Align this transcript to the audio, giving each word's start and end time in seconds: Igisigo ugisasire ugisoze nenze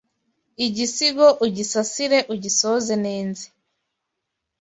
Igisigo 0.65 1.27
ugisasire 1.45 2.19
ugisoze 2.33 2.93
nenze 3.03 3.45